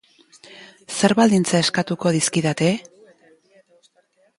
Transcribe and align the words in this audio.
Zer 1.01 1.15
baldintza 1.21 1.61
eskatuko 1.67 2.17
dizkidate? 2.19 2.75